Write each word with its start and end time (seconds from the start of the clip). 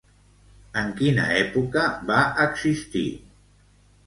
En 0.81 0.87
quina 1.01 1.25
època 1.41 1.83
va 2.09 2.23
existir? 2.47 3.05